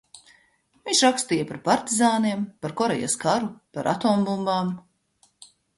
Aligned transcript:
Viņš 0.87 1.01
rakstīja 1.07 1.45
par 1.51 1.59
partizāniem, 1.69 2.43
par 2.65 2.75
Korejas 2.83 3.19
karu, 3.27 3.55
par 3.79 3.95
atombumbām. 3.97 4.77